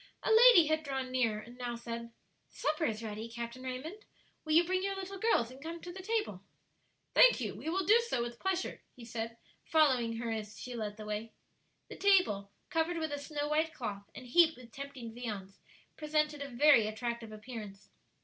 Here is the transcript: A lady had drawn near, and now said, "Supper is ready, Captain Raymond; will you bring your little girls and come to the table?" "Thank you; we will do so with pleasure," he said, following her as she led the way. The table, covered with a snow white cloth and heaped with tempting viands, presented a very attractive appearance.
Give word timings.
A 0.23 0.31
lady 0.31 0.65
had 0.65 0.81
drawn 0.81 1.11
near, 1.11 1.37
and 1.39 1.59
now 1.59 1.75
said, 1.75 2.11
"Supper 2.49 2.85
is 2.85 3.03
ready, 3.03 3.29
Captain 3.29 3.61
Raymond; 3.61 4.03
will 4.43 4.53
you 4.53 4.63
bring 4.63 4.81
your 4.81 4.95
little 4.95 5.19
girls 5.19 5.51
and 5.51 5.61
come 5.61 5.79
to 5.79 5.91
the 5.93 6.01
table?" 6.01 6.41
"Thank 7.13 7.39
you; 7.39 7.53
we 7.53 7.69
will 7.69 7.85
do 7.85 7.99
so 8.07 8.19
with 8.23 8.39
pleasure," 8.39 8.81
he 8.95 9.05
said, 9.05 9.37
following 9.63 10.15
her 10.15 10.31
as 10.31 10.59
she 10.59 10.73
led 10.73 10.97
the 10.97 11.05
way. 11.05 11.33
The 11.87 11.97
table, 11.97 12.49
covered 12.71 12.97
with 12.97 13.11
a 13.11 13.19
snow 13.19 13.47
white 13.49 13.75
cloth 13.75 14.09
and 14.15 14.25
heaped 14.25 14.57
with 14.57 14.71
tempting 14.71 15.13
viands, 15.13 15.59
presented 15.97 16.41
a 16.41 16.49
very 16.49 16.87
attractive 16.87 17.31
appearance. 17.31 17.91